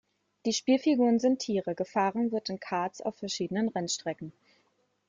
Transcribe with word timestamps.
Die 0.47 0.53
Spielfiguren 0.53 1.19
sind 1.19 1.37
Tiere, 1.37 1.75
gefahren 1.75 2.31
wird 2.31 2.49
in 2.49 2.59
Karts 2.59 3.01
auf 3.01 3.17
verschiedenen 3.17 3.67
Rennstrecken. 3.69 4.33